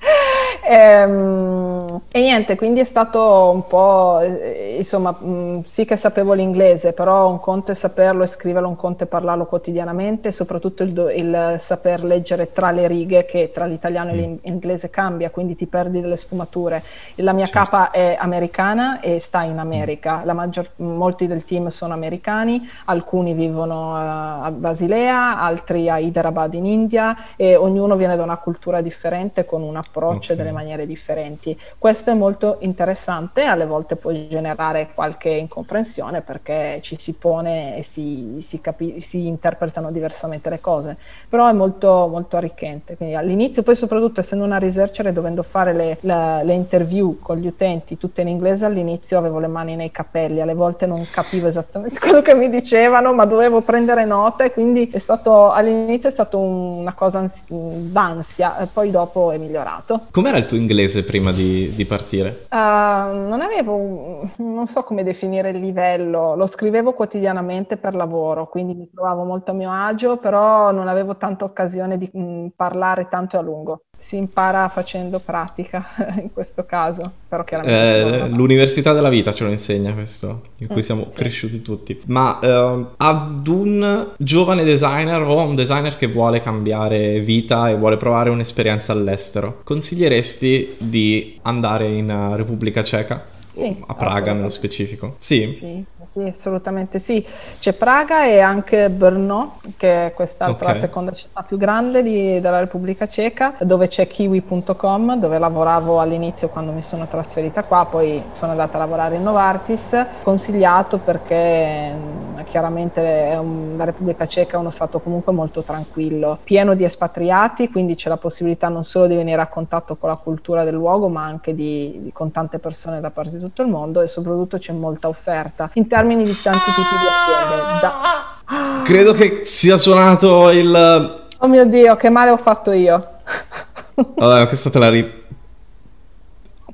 Ehm, 0.74 2.00
e 2.10 2.22
niente, 2.22 2.56
quindi 2.56 2.80
è 2.80 2.86
stato 2.86 3.52
un 3.54 3.68
po', 3.68 4.22
eh, 4.22 4.76
insomma, 4.78 5.14
mm, 5.22 5.60
sì 5.66 5.84
che 5.84 5.98
sapevo 5.98 6.32
l'inglese, 6.32 6.94
però 6.94 7.30
un 7.30 7.42
conto 7.42 7.72
è 7.72 7.76
saperlo 7.76 8.24
e 8.24 8.28
scriverlo, 8.28 8.70
un 8.70 8.78
conto 8.78 9.04
è 9.04 9.08
parlarlo 9.08 9.48
quotidianamente, 9.48 10.32
soprattutto 10.32 10.84
il, 10.84 11.12
il 11.14 11.56
saper 11.58 12.06
leggere 12.06 12.54
tra 12.54 12.72
le 12.72 12.88
righe 12.88 13.26
che 13.26 13.52
tra 13.54 13.66
l'italiano 13.66 14.14
mm. 14.14 14.18
e 14.18 14.40
l'inglese 14.44 14.90
cambia, 14.90 15.30
quindi 15.30 15.58
ti 15.58 15.66
perdi 15.66 16.00
delle 16.00 16.16
sfumature. 16.16 16.84
La 17.16 17.34
mia 17.34 17.46
certo. 17.46 17.60
capa 17.60 17.92
è 17.92 18.16
americana 18.18 19.02
e 19.02 19.20
sta 19.20 19.44
in 19.44 19.60
America, 19.60 20.24
mm. 20.24 20.30
maggior, 20.30 20.70
molti 20.78 21.28
del 21.28 21.44
team 21.44 21.68
sono 21.68 21.94
americani, 21.94 22.66
alcuni 22.86 23.34
vivono 23.34 23.92
uh, 23.92 24.44
a 24.46 24.52
Basilea, 24.52 25.38
altri 25.38 25.90
a 25.90 26.00
Hyderabad 26.00 26.54
in 26.54 26.66
India 26.66 27.36
e 27.36 27.58
ognuno 27.58 27.98
viene 27.98 28.16
da 28.16 28.24
una 28.24 28.38
cultura 28.38 28.80
differente 28.80 29.44
con 29.44 29.64
un 29.64 29.76
approccio 29.76 30.32
okay. 30.32 30.36
delle 30.38 30.52
maniere 30.52 30.60
differenti. 30.86 31.58
Questo 31.78 32.12
è 32.12 32.14
molto 32.14 32.58
interessante, 32.60 33.44
alle 33.44 33.66
volte 33.66 33.96
può 33.96 34.12
generare 34.12 34.92
qualche 34.94 35.30
incomprensione 35.30 36.22
perché 36.22 36.80
ci 36.82 36.98
si 36.98 37.14
pone 37.14 37.78
e 37.78 37.84
si, 37.84 38.38
si, 38.42 38.62
capi- 38.62 39.02
si 39.02 39.28
interpretano 39.28 39.92
diversamente 39.92 40.50
le 40.50 40.60
cose, 40.60 40.98
però 41.28 41.48
è 41.48 41.54
molto, 41.54 42.08
molto 42.10 42.38
arricchente. 42.38 42.96
Quindi 42.96 43.16
all'inizio, 43.16 43.64
poi 43.64 43.76
soprattutto 43.76 44.20
essendo 44.20 44.46
una 44.46 44.60
researcher 44.60 45.12
dovendo 45.12 45.44
fare 45.44 45.74
le, 45.74 45.98
le, 46.02 46.44
le 46.44 46.54
interview 46.54 47.20
con 47.20 47.38
gli 47.38 47.48
utenti 47.48 47.98
tutte 47.98 48.22
in 48.22 48.28
inglese, 48.28 48.66
all'inizio 48.66 49.18
avevo 49.18 49.40
le 49.40 49.48
mani 49.48 49.76
nei 49.76 49.92
capelli, 49.92 50.42
alle 50.42 50.54
volte 50.54 50.86
non 50.86 51.06
capivo 51.10 51.48
esattamente 51.48 51.98
quello 52.00 52.22
che 52.22 52.36
mi 52.36 52.50
dicevano, 52.50 53.14
ma 53.14 53.26
dovevo 53.26 53.62
prendere 53.62 54.06
note, 54.06 54.52
quindi 54.52 54.90
è 54.92 54.98
stato, 54.98 55.52
all'inizio 55.52 56.10
è 56.10 56.12
stata 56.12 56.38
una 56.38 56.94
cosa 56.94 57.24
d'ansia, 57.48 58.60
e 58.60 58.68
poi 58.68 58.92
dopo 58.92 59.32
è 59.32 59.38
migliorato. 59.38 60.08
Com'era 60.12 60.38
il 60.38 60.46
tuo 60.52 60.58
inglese 60.58 61.06
prima 61.06 61.32
di, 61.32 61.74
di 61.74 61.86
partire? 61.86 62.48
Uh, 62.50 62.58
non 62.58 63.40
avevo, 63.42 64.30
non 64.38 64.68
so 64.68 64.84
come 64.84 65.04
definire 65.04 65.52
il 65.52 65.60
livello, 65.60 66.36
lo 66.36 66.46
scrivevo 66.46 66.94
quotidianamente 66.94 67.78
per 67.78 67.96
lavoro, 67.96 68.50
quindi 68.50 68.74
mi 68.74 68.90
trovavo 68.94 69.24
molto 69.24 69.52
a 69.52 69.54
mio 69.54 69.72
agio, 69.72 70.18
però 70.18 70.72
non 70.72 70.90
avevo 70.90 71.16
tanta 71.16 71.46
occasione 71.46 71.98
di 71.98 72.10
mh, 72.12 72.22
mm, 72.22 72.48
parlare 72.56 73.08
tanto 73.08 73.38
a 73.38 73.42
lungo 73.42 73.84
si 74.02 74.18
impara 74.18 74.68
facendo 74.70 75.20
pratica 75.20 75.86
in 76.20 76.34
questo 76.34 76.66
caso. 76.66 77.12
Però 77.28 77.44
chiaramente 77.44 78.24
eh, 78.24 78.28
l'università 78.30 78.94
della 78.94 79.10
vita 79.10 79.34
ce 79.34 79.44
lo 79.44 79.52
insegna 79.52 79.94
questo, 79.94 80.42
in 80.58 80.68
cui 80.68 80.78
mm, 80.78 80.80
siamo 80.80 81.08
sì. 81.10 81.16
cresciuti 81.16 81.62
tutti. 81.62 82.00
Ma 82.08 82.40
eh, 82.42 82.86
ad 82.98 83.48
un 83.48 84.12
giovane 84.18 84.64
designer 84.64 85.22
o 85.22 85.46
un 85.46 85.56
designer 85.56 85.96
che 85.96 86.08
vuole 86.08 86.42
cambiare 86.42 87.20
vita 87.20 87.70
e 87.70 87.76
vuole 87.76 87.98
provare 87.98 88.32
un'esperienza 88.32 88.92
all'estero, 88.92 89.62
consiglieresti 89.64 90.76
di 90.80 91.40
andare 91.44 91.88
in 91.88 92.36
Repubblica 92.36 92.84
Ceca? 92.84 93.40
Sì, 93.52 93.84
a 93.86 93.94
Praga 93.96 94.34
nello 94.34 94.50
specifico? 94.50 95.16
Sì. 95.18 95.56
sì 95.58 95.86
sì, 96.12 96.20
assolutamente 96.28 97.00
sì. 97.00 97.26
C'è 97.60 97.72
Praga 97.74 98.26
e 98.26 98.42
anche 98.42 98.90
Brno, 98.90 99.58
che 99.78 100.08
è 100.08 100.14
quest'altra 100.14 100.70
okay. 100.70 100.82
seconda 100.82 101.12
città 101.12 101.42
più 101.44 101.58
grande 101.58 102.04
di, 102.04 102.42
della 102.42 102.60
Repubblica 102.60 103.08
Ceca, 103.08 103.56
dove 103.62 103.88
c'è 103.88 104.08
kiwi.com, 104.08 105.18
dove 105.18 105.40
lavoravo 105.40 106.02
all'inizio 106.02 106.50
quando 106.50 106.72
mi 106.72 106.82
sono 106.82 107.08
trasferita 107.08 107.64
qua, 107.64 107.88
poi 107.90 108.22
sono 108.34 108.52
andata 108.52 108.76
a 108.76 108.80
lavorare 108.80 109.16
in 109.16 109.24
Novartis. 109.24 110.06
Consigliato 110.22 110.98
perché 110.98 111.94
mm, 111.94 112.40
chiaramente 112.44 113.38
un, 113.40 113.76
la 113.78 113.86
Repubblica 113.86 114.28
Ceca 114.28 114.58
è 114.58 114.60
uno 114.60 114.72
stato 114.72 115.00
comunque 115.00 115.32
molto 115.32 115.62
tranquillo, 115.64 116.40
pieno 116.44 116.74
di 116.74 116.84
espatriati, 116.84 117.70
quindi 117.70 117.96
c'è 117.96 118.10
la 118.10 118.18
possibilità 118.18 118.68
non 118.68 118.84
solo 118.84 119.08
di 119.08 119.16
venire 119.16 119.42
a 119.42 119.48
contatto 119.48 119.96
con 119.96 120.10
la 120.10 120.18
cultura 120.18 120.66
del 120.66 120.74
luogo, 120.74 121.08
ma 121.08 121.24
anche 121.24 121.56
di, 121.56 122.00
di, 122.02 122.12
con 122.12 122.32
tante 122.32 122.60
persone 122.60 123.00
da 123.00 123.12
parte 123.12 123.38
di 123.38 123.41
tutto 123.42 123.62
il 123.62 123.68
mondo 123.68 124.02
e 124.02 124.08
soprattutto 124.08 124.58
c'è 124.58 124.72
molta 124.72 125.08
offerta. 125.08 125.70
In 125.74 125.88
termini 125.88 126.24
di 126.24 126.38
tanti 126.42 126.60
tipi 126.60 126.96
di 127.00 127.08
aziende. 127.44 127.80
Da... 127.82 128.82
Credo 128.84 129.14
che 129.14 129.42
sia 129.44 129.78
suonato 129.78 130.50
il... 130.50 131.20
Oh 131.40 131.48
mio 131.48 131.66
Dio, 131.66 131.96
che 131.96 132.10
male 132.10 132.30
ho 132.32 132.38
fatto 132.38 132.72
io. 132.72 133.08
Vabbè, 134.16 134.48
questa 134.48 134.70
te 134.70 134.80
la 134.80 134.90
ri... 134.90 135.20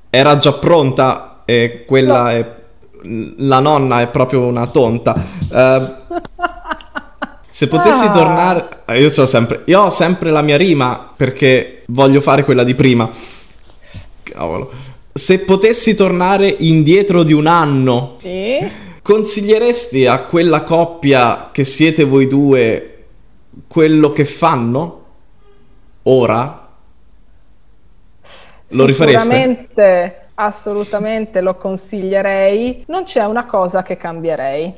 Era 0.10 0.38
già 0.38 0.54
pronta 0.54 1.42
e 1.46 1.86
quella 1.86 2.24
no. 2.24 2.30
è... 2.30 2.56
La 3.38 3.60
nonna 3.60 4.02
è 4.02 4.08
proprio 4.08 4.46
una 4.46 4.68
tonta. 4.68 5.16
Uh, 5.50 6.16
se 7.50 7.68
potessi 7.68 8.06
ah. 8.06 8.12
tornare... 8.12 8.68
Io, 8.98 9.10
so 9.10 9.26
sempre... 9.26 9.62
Io 9.66 9.82
ho 9.82 9.90
sempre 9.90 10.30
la 10.30 10.42
mia 10.42 10.58
rima 10.58 11.12
perché 11.16 11.84
voglio 11.88 12.22
fare 12.22 12.44
quella 12.44 12.64
di 12.64 12.76
prima. 12.76 13.10
Cavolo. 14.24 14.96
Se 15.18 15.40
potessi 15.40 15.96
tornare 15.96 16.56
indietro 16.60 17.24
di 17.24 17.34
un 17.34 17.48
anno... 17.48 18.18
Sì? 18.20 18.86
Consiglieresti 19.02 20.06
a 20.06 20.26
quella 20.26 20.64
coppia 20.64 21.50
che 21.54 21.64
siete 21.64 22.04
voi 22.04 22.28
due 22.28 23.06
quello 23.66 24.12
che 24.12 24.26
fanno 24.26 25.06
ora? 26.04 26.68
Lo 28.68 28.86
rifareste? 28.86 29.20
Sicuramente, 29.20 30.28
assolutamente 30.34 31.40
lo 31.40 31.56
consiglierei. 31.56 32.84
Non 32.88 33.06
c'è 33.06 33.24
una 33.24 33.46
cosa 33.46 33.82
che 33.82 33.96
cambierei. 33.96 34.76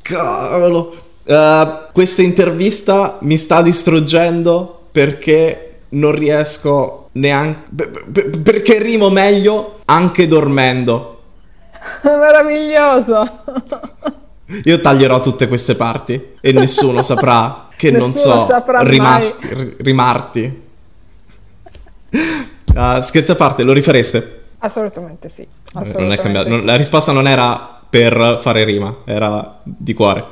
Cavolo. 0.00 0.96
Uh, 1.24 1.92
questa 1.92 2.22
intervista 2.22 3.18
mi 3.20 3.36
sta 3.36 3.60
distruggendo 3.60 4.75
perché 4.96 5.80
non 5.90 6.12
riesco 6.12 7.10
neanche... 7.12 7.90
perché 8.42 8.78
rimo 8.78 9.10
meglio 9.10 9.80
anche 9.84 10.26
dormendo. 10.26 11.20
Meraviglioso! 12.02 13.42
Io 14.64 14.80
taglierò 14.80 15.20
tutte 15.20 15.48
queste 15.48 15.74
parti 15.74 16.36
e 16.40 16.52
nessuno 16.52 17.02
saprà 17.02 17.68
che 17.76 17.90
nessuno 17.90 18.34
non 18.36 18.46
so 18.46 18.64
rimasti, 18.84 19.74
rimarti. 19.80 20.62
Uh, 22.74 23.00
scherzi 23.00 23.32
a 23.32 23.34
parte, 23.34 23.64
lo 23.64 23.74
rifareste? 23.74 24.44
Assolutamente 24.60 25.28
sì. 25.28 25.46
Assolutamente 25.74 26.00
non 26.00 26.12
è 26.12 26.18
cambiato. 26.18 26.58
Sì. 26.58 26.64
La 26.64 26.76
risposta 26.76 27.12
non 27.12 27.28
era 27.28 27.80
per 27.90 28.38
fare 28.40 28.64
rima, 28.64 28.96
era 29.04 29.60
di 29.62 29.92
cuore. 29.92 30.24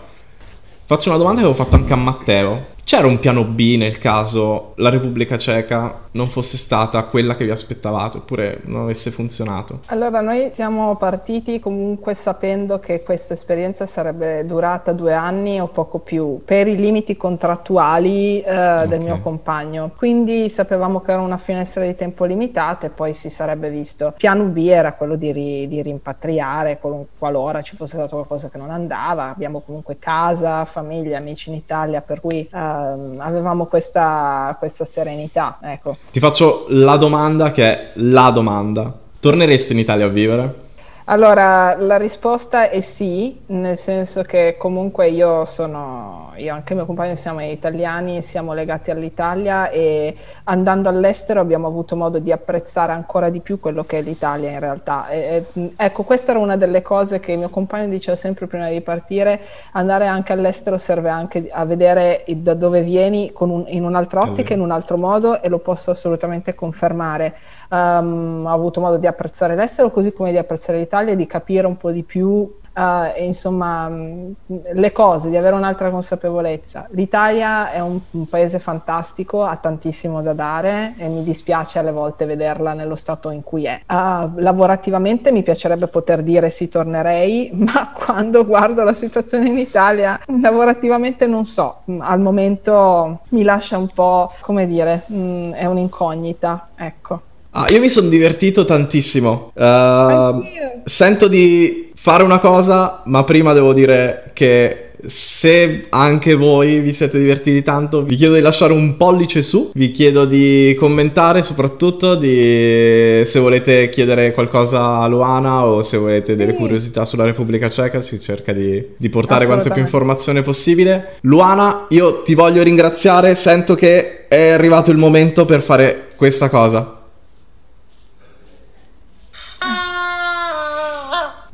Faccio 0.87 1.11
una 1.11 1.18
domanda 1.18 1.40
che 1.40 1.47
avevo 1.49 1.62
fatto 1.62 1.76
anche 1.76 1.92
a 1.92 1.97
Matteo 1.97 2.73
C'era 2.85 3.07
un 3.07 3.19
piano 3.19 3.45
B 3.45 3.76
nel 3.79 3.97
caso 3.97 4.75
la 4.76 4.91
Repubblica 4.91 5.38
Ceca 5.38 6.03
non 6.12 6.26
fosse 6.26 6.59
stata 6.59 7.03
quella 7.05 7.35
che 7.35 7.47
vi 7.47 7.50
aspettavate 7.50 8.19
oppure 8.19 8.61
non 8.64 8.83
avesse 8.83 9.11
funzionato? 9.11 9.81
Allora, 9.87 10.21
noi 10.21 10.50
siamo 10.53 10.95
partiti 10.97 11.59
comunque 11.59 12.14
sapendo 12.14 12.79
che 12.79 13.03
questa 13.03 13.33
esperienza 13.33 13.87
sarebbe 13.87 14.45
durata 14.45 14.93
due 14.93 15.14
anni 15.14 15.61
o 15.61 15.69
poco 15.69 15.99
più 15.99 16.43
per 16.45 16.69
i 16.69 16.76
limiti 16.76 17.17
contrattuali 17.17 18.43
eh, 18.43 18.50
okay. 18.50 18.88
del 18.88 19.00
mio 19.00 19.19
compagno. 19.21 19.91
Quindi 19.97 20.50
sapevamo 20.50 21.00
che 21.00 21.12
era 21.12 21.23
una 21.23 21.38
finestra 21.38 21.85
di 21.85 21.97
tempo 21.97 22.26
limitata 22.26 22.87
e 22.87 22.91
poi 22.91 23.14
si 23.14 23.31
sarebbe 23.31 23.71
visto. 23.71 24.12
Piano 24.17 24.45
B 24.45 24.59
era 24.69 24.93
quello 24.93 25.17
di, 25.17 25.33
ri, 25.33 25.69
di 25.69 25.81
rimpatriare 25.81 26.79
qualora 27.19 27.62
ci 27.62 27.76
fosse 27.76 27.97
stato 27.97 28.17
qualcosa 28.17 28.50
che 28.50 28.59
non 28.59 28.71
andava. 28.71 29.31
Abbiamo 29.31 29.61
comunque 29.61 29.99
casa, 29.99 30.67
famiglia, 30.67 31.17
amici 31.17 31.49
in 31.49 31.57
Italia, 31.57 32.03
per 32.03 32.21
cui 32.21 32.49
eh, 32.53 32.74
avevamo 33.19 33.66
questa, 33.66 34.54
questa 34.59 34.85
serenità. 34.85 35.59
Ecco. 35.61 35.97
Ti 36.11 36.21
faccio 36.21 36.66
la 36.69 36.97
domanda 36.97 37.50
che 37.50 37.64
è 37.64 37.90
la 37.95 38.31
domanda. 38.31 38.93
Torneresti 39.21 39.73
in 39.73 39.78
Italia 39.78 40.07
a 40.07 40.09
vivere? 40.09 40.63
Allora, 41.06 41.76
la 41.76 41.99
risposta 41.99 42.70
è 42.70 42.80
sì, 42.80 43.38
nel 43.49 43.76
senso 43.76 44.23
che 44.23 44.56
comunque 44.56 45.11
io 45.11 45.44
sono, 45.44 46.32
io 46.37 46.46
e 46.46 46.49
anche 46.49 46.73
mio 46.73 46.87
compagno 46.87 47.14
siamo 47.14 47.42
italiani, 47.42 48.23
siamo 48.23 48.54
legati 48.54 48.90
all'Italia 48.90 49.68
e 49.68 50.16
andando 50.44 50.88
all'estero 50.88 51.40
abbiamo 51.40 51.66
avuto 51.66 51.94
modo 51.94 52.18
di 52.20 52.32
apprezzare 52.32 52.92
ancora 52.92 53.28
di 53.28 53.40
più 53.40 53.61
quello 53.61 53.84
che 53.84 53.99
è 53.99 54.00
l'Italia 54.00 54.49
in 54.49 54.58
realtà. 54.61 55.08
E, 55.08 55.44
ecco, 55.76 56.04
questa 56.04 56.30
era 56.30 56.40
una 56.40 56.56
delle 56.56 56.80
cose 56.80 57.20
che 57.20 57.37
mio 57.37 57.50
compagno 57.50 57.88
diceva 57.88 58.16
sempre 58.16 58.46
prima 58.46 58.70
di 58.70 58.80
partire, 58.80 59.42
andare 59.73 60.06
anche 60.06 60.32
all'estero 60.32 60.78
serve 60.78 61.11
anche 61.11 61.50
a 61.52 61.66
vedere 61.66 62.25
da 62.28 62.54
dove 62.54 62.80
vieni 62.80 63.30
un, 63.40 63.64
in 63.66 63.84
un'altra 63.84 64.20
ottica, 64.20 64.54
in 64.54 64.61
un 64.61 64.70
altro 64.70 64.96
modo 64.96 65.42
e 65.42 65.50
lo 65.50 65.58
posso 65.58 65.90
assolutamente 65.90 66.54
confermare 66.54 67.34
um, 67.75 68.45
ho 68.47 68.52
avuto 68.52 68.81
modo 68.81 68.97
di 68.97 69.07
apprezzare 69.07 69.54
l'estero 69.54 69.90
così 69.90 70.12
come 70.12 70.31
di 70.31 70.38
apprezzare 70.38 70.78
l'Italia 70.78 71.12
e 71.12 71.16
di 71.16 71.26
capire 71.26 71.66
un 71.66 71.76
po' 71.76 71.90
di 71.90 72.02
più 72.02 72.62
Uh, 72.75 73.23
insomma, 73.23 73.88
le 73.88 74.90
cose, 74.90 75.28
di 75.28 75.37
avere 75.37 75.54
un'altra 75.54 75.90
consapevolezza. 75.90 76.88
L'Italia 76.90 77.71
è 77.71 77.78
un, 77.78 78.00
un, 78.11 78.26
paese 78.26 78.59
fantastico, 78.59 79.45
ha 79.45 79.54
tantissimo 79.54 80.23
da 80.23 80.33
dare 80.33 80.95
e 80.99 81.07
mi 81.07 81.23
dispiace 81.23 81.78
alle 81.78 81.93
volte 81.93 82.25
vederla 82.25 82.73
nello 82.73 82.97
stato 82.97 83.31
in 83.31 83.45
cui 83.45 83.66
è. 83.66 83.81
Uh, 83.87 84.40
lavorativamente 84.40 85.31
mi 85.31 85.45
piacerebbe 85.45 85.87
poter 85.87 86.25
dire 86.25 86.50
sì, 86.50 86.69
tornerei, 86.69 87.52
ma 87.54 87.93
quando 87.93 88.45
guardo 88.45 88.83
la 88.83 88.93
situazione 88.93 89.50
in 89.50 89.59
Italia, 89.59 90.19
lavorativamente 90.40 91.28
non 91.28 91.45
so. 91.45 91.83
Al 92.00 92.19
momento 92.19 93.21
mi 93.28 93.45
lascia 93.45 93.78
un 93.78 93.87
po', 93.95 94.33
come 94.40 94.66
dire, 94.66 95.04
mh, 95.07 95.16
mm, 95.16 95.52
è 95.52 95.66
un'incognita, 95.66 96.71
ecco. 96.75 97.21
Ah, 97.56 97.66
io 97.70 97.78
mi 97.78 97.88
sono 97.88 98.08
divertito 98.08 98.64
tantissimo. 98.64 99.52
Uh, 99.54 100.42
sento 100.84 101.28
di 101.28 101.92
fare 101.94 102.25
una 102.25 102.40
cosa, 102.40 103.02
ma 103.04 103.23
prima 103.23 103.52
devo 103.52 103.73
dire 103.73 104.30
che 104.32 104.90
se 105.06 105.87
anche 105.90 106.34
voi 106.34 106.80
vi 106.80 106.92
siete 106.92 107.16
divertiti 107.16 107.62
tanto, 107.62 108.02
vi 108.02 108.16
chiedo 108.16 108.34
di 108.34 108.40
lasciare 108.40 108.73
un 108.73 108.96
pollice 108.96 109.42
su, 109.42 109.70
vi 109.73 109.92
chiedo 109.92 110.25
di 110.25 110.75
commentare 110.76 111.44
soprattutto 111.44 112.16
di 112.16 113.23
se 113.25 113.38
volete 113.38 113.88
chiedere 113.88 114.32
qualcosa 114.32 114.99
a 114.99 115.06
Luana 115.06 115.64
o 115.64 115.82
se 115.82 115.96
volete 115.96 116.34
delle 116.34 116.54
curiosità 116.54 117.04
sulla 117.04 117.25
Repubblica 117.25 117.68
Ceca, 117.68 118.00
si 118.00 118.18
cerca 118.18 118.52
di, 118.52 118.84
di 118.96 119.08
portare 119.08 119.46
quante 119.46 119.70
più 119.70 119.80
informazioni 119.80 120.42
possibile. 120.42 121.18
Luana, 121.20 121.87
io 121.90 122.23
ti 122.23 122.34
voglio 122.34 122.64
ringraziare, 122.64 123.37
sento 123.37 123.76
che 123.76 124.26
è 124.26 124.50
arrivato 124.50 124.90
il 124.90 124.96
momento 124.96 125.44
per 125.44 125.62
fare 125.62 126.08
questa 126.16 126.49
cosa. 126.49 126.94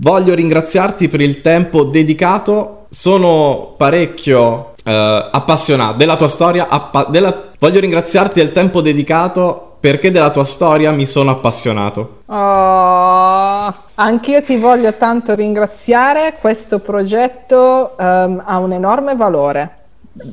Voglio 0.03 0.35
ringraziarti 0.35 1.09
per 1.09 1.21
il 1.21 1.43
tempo 1.43 1.85
dedicato. 1.85 2.87
Sono 2.89 3.75
parecchio 3.77 4.73
eh, 4.83 5.29
appassionato 5.31 5.99
della 5.99 6.17
tua 6.17 6.29
storia. 6.29 6.69
Appa- 6.69 7.05
della... 7.05 7.51
Voglio 7.59 7.81
ringraziarti 7.81 8.41
del 8.41 8.53
tempo 8.53 8.81
dedicato 8.81 9.77
perché 9.79 10.11
della 10.11 10.31
tua 10.31 10.45
storia 10.45 10.91
mi 10.93 11.07
sono 11.07 11.33
appassionato. 11.33 12.23
Oh, 12.27 13.75
anch'io 13.95 14.43
ti 14.43 14.57
voglio 14.57 14.95
tanto 14.95 15.35
ringraziare. 15.35 16.37
Questo 16.41 16.79
progetto 16.79 17.95
um, 17.99 18.43
ha 18.43 18.57
un 18.57 18.73
enorme 18.73 19.15
valore. 19.17 19.77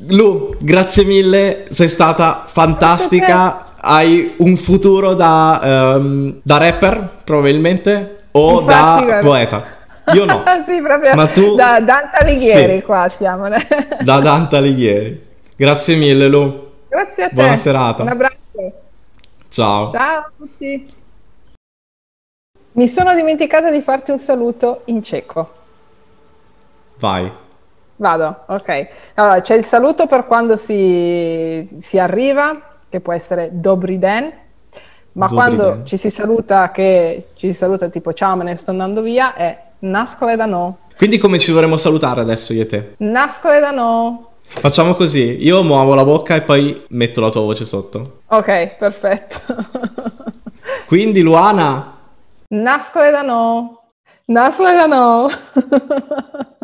Lu, 0.08 0.54
grazie 0.58 1.04
mille, 1.04 1.66
sei 1.68 1.88
stata 1.88 2.44
fantastica. 2.46 3.74
Hai 3.78 4.34
un 4.38 4.56
futuro 4.56 5.12
da, 5.12 5.96
um, 5.98 6.40
da 6.42 6.56
rapper, 6.56 7.06
probabilmente 7.24 8.17
o 8.38 8.60
Infatti, 8.60 9.00
da 9.00 9.04
guarda. 9.04 9.26
poeta. 9.26 9.64
Io 10.12 10.24
no. 10.24 10.42
sì, 10.66 10.80
proprio 10.80 11.14
Ma 11.14 11.26
tu... 11.28 11.54
da 11.54 11.80
Dante 11.80 12.16
Alighieri 12.16 12.78
sì. 12.78 12.82
qua 12.82 13.08
siamo. 13.08 13.48
da 14.00 14.20
Dante 14.20 14.56
Alighieri. 14.56 15.26
Grazie 15.56 15.96
mille 15.96 16.28
Lu. 16.28 16.70
Grazie 16.88 17.24
a 17.24 17.28
te. 17.28 17.34
Buona 17.34 17.56
serata. 17.56 18.02
Un 18.02 18.08
abbraccio. 18.08 18.72
Ciao. 19.48 19.90
Ciao 19.92 20.18
a 20.18 20.30
tutti. 20.36 20.96
Mi 22.72 22.86
sono 22.86 23.14
dimenticata 23.14 23.70
di 23.70 23.80
farti 23.82 24.12
un 24.12 24.18
saluto 24.18 24.82
in 24.84 25.02
ceco. 25.02 25.52
Vai. 26.98 27.30
Vado, 27.96 28.44
ok. 28.46 28.88
Allora, 29.14 29.40
c'è 29.40 29.56
il 29.56 29.64
saluto 29.64 30.06
per 30.06 30.26
quando 30.26 30.54
si, 30.54 31.68
si 31.78 31.98
arriva, 31.98 32.76
che 32.88 33.00
può 33.00 33.12
essere 33.12 33.50
Dobri 33.52 33.98
den, 33.98 34.32
ma 35.12 35.26
Dobri 35.26 35.36
quando 35.36 35.62
den. 35.70 35.86
ci 35.86 35.96
si 35.96 36.10
saluta, 36.10 36.70
che 36.70 37.28
ci 37.34 37.52
si 37.52 37.58
saluta 37.58 37.88
tipo 37.88 38.12
ciao 38.12 38.36
me 38.36 38.44
ne 38.44 38.54
sto 38.56 38.70
andando 38.70 39.00
via, 39.02 39.34
è 39.34 39.56
nascole 39.80 40.36
da 40.36 40.46
no. 40.46 40.78
Quindi 40.96 41.18
come 41.18 41.38
ci 41.38 41.50
dovremmo 41.52 41.76
salutare 41.76 42.20
adesso 42.20 42.52
io 42.52 42.62
e 42.62 42.66
te? 42.66 42.94
Nascole 42.98 43.60
da 43.60 43.70
no. 43.70 44.24
Facciamo 44.50 44.94
così, 44.94 45.44
io 45.44 45.62
muovo 45.62 45.94
la 45.94 46.04
bocca 46.04 46.34
e 46.34 46.42
poi 46.42 46.84
metto 46.88 47.20
la 47.20 47.30
tua 47.30 47.42
voce 47.42 47.64
sotto. 47.64 48.20
Ok, 48.28 48.76
perfetto. 48.78 49.36
Quindi 50.86 51.20
Luana? 51.20 51.96
Nascole 52.48 53.10
da 53.10 53.22
no. 53.22 53.82
Nascole 54.26 54.74
da 54.74 54.86
no. 54.86 55.28